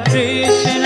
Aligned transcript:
Krishna 0.00 0.81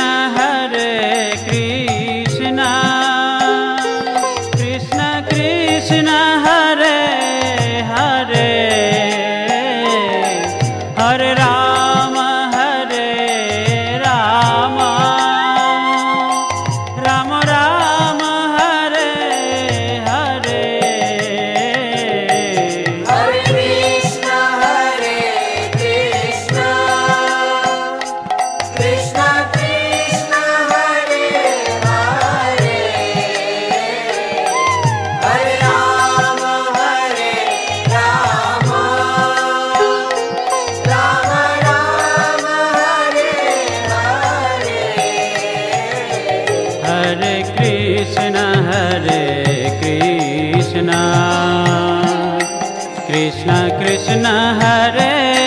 Krishna 53.17 53.53
Krishna 53.79 54.27
हरे 54.59 55.46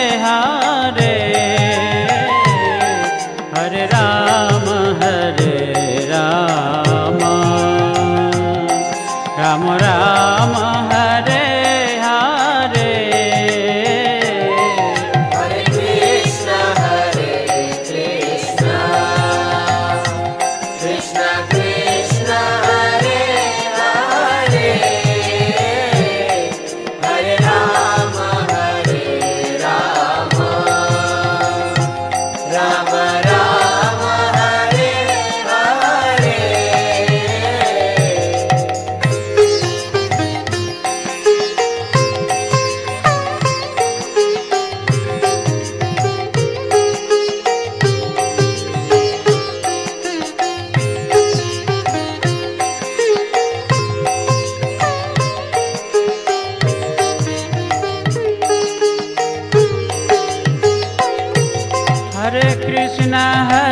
नहर 63.11 63.68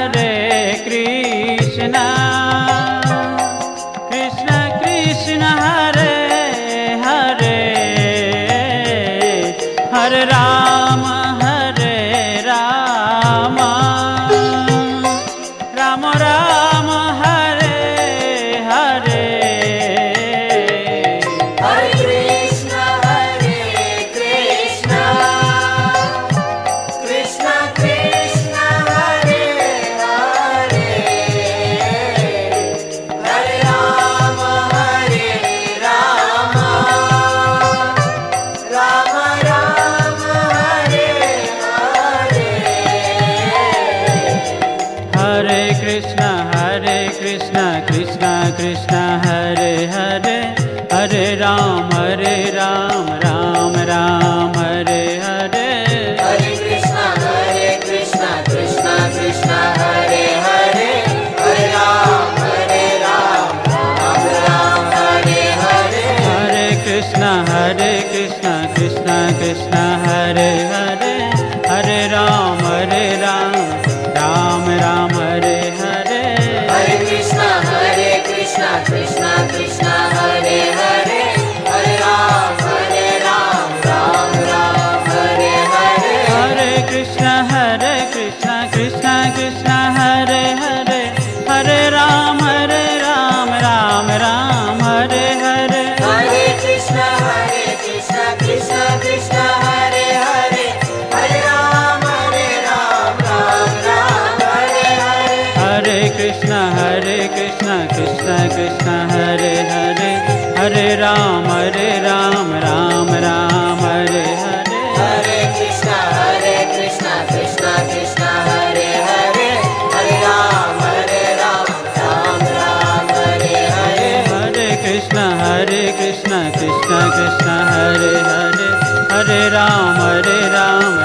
राम 129.57 129.97
रे 130.25 130.39
राम। 130.49 130.96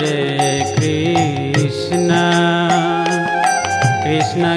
जय 0.00 0.62
कृष्ण। 0.78 2.08
कृष्ण 4.04 4.56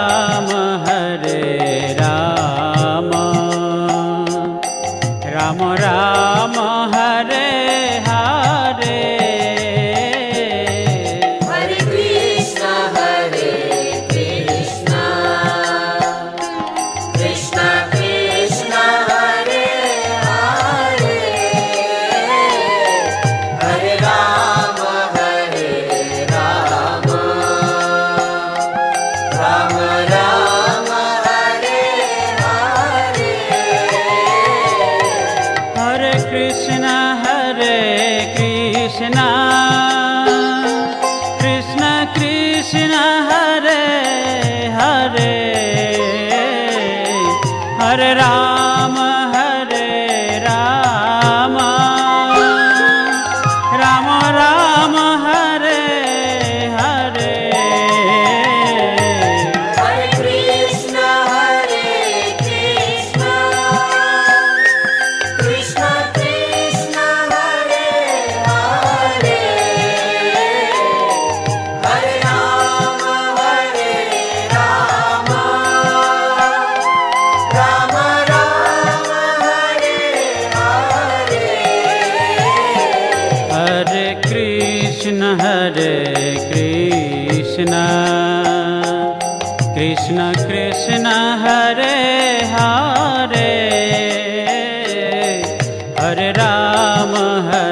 कृष्णा। 38.37 39.50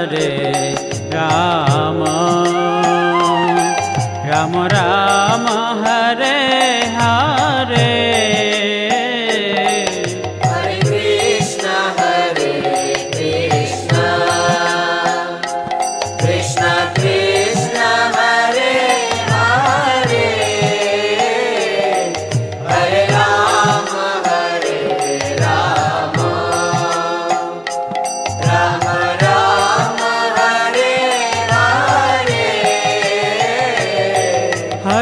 रे। 0.04 0.76
रा 1.14 1.59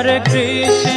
Krishna. 0.07 0.96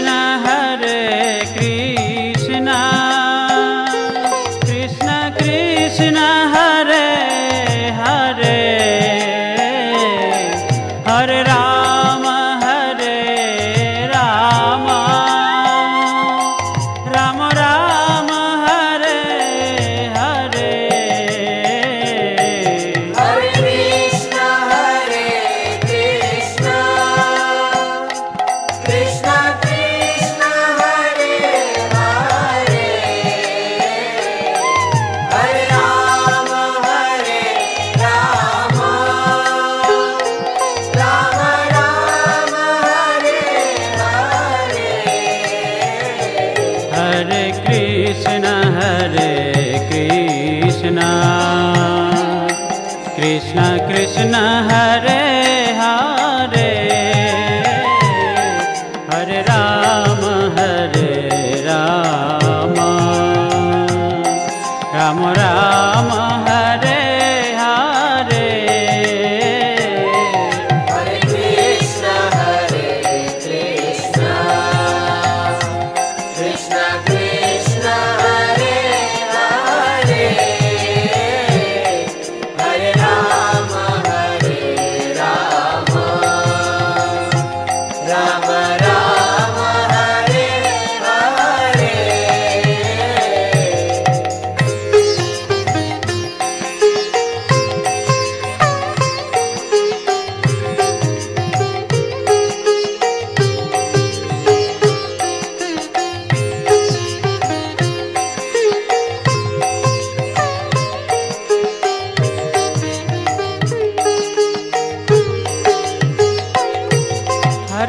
कृष्ण 54.30 54.70
कृष्ण 54.70 54.70
हरे 54.70 55.39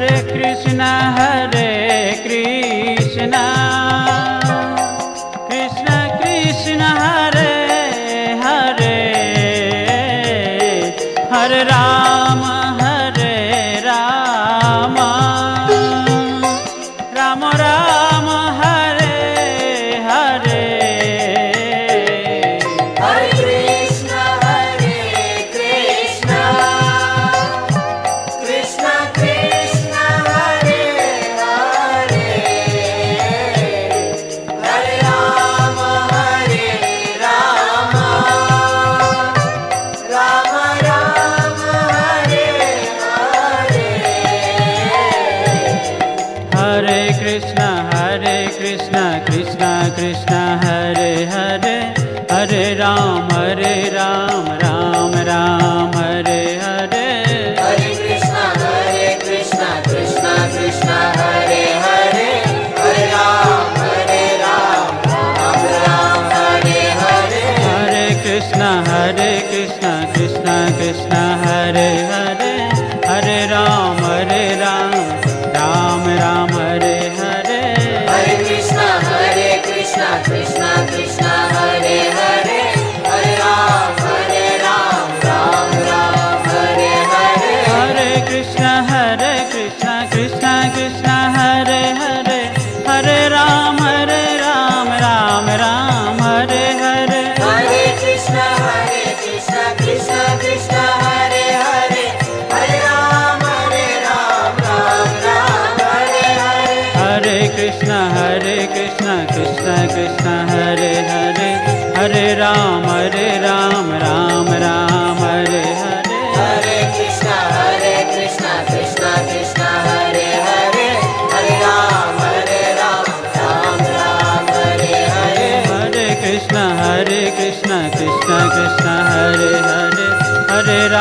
हरे 0.01 0.21
कृष्ण 0.31 0.81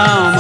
राम 0.01 0.40